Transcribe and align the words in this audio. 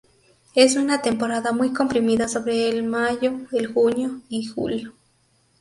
Es 0.55 0.77
una 0.77 1.03
temporada 1.03 1.51
muy 1.51 1.73
comprimida 1.73 2.27
sobre 2.27 2.67
el 2.69 2.81
mayo, 2.81 3.33
el 3.51 3.67
junio 3.71 4.21
y 4.29 4.45
julio. 4.47 4.93